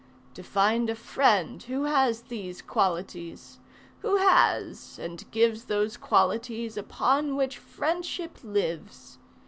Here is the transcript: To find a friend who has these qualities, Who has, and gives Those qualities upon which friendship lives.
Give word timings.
To 0.33 0.41
find 0.41 0.89
a 0.89 0.95
friend 0.95 1.61
who 1.61 1.83
has 1.83 2.23
these 2.23 2.63
qualities, 2.63 3.59
Who 3.99 4.15
has, 4.15 4.97
and 4.97 5.29
gives 5.29 5.65
Those 5.65 5.95
qualities 5.95 6.75
upon 6.75 7.35
which 7.35 7.59
friendship 7.59 8.39
lives. 8.43 9.19